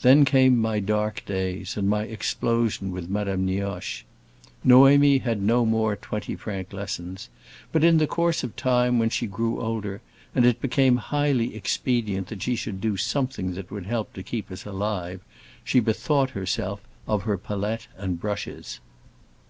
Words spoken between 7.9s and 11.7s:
the course of time, when she grew older, and it became highly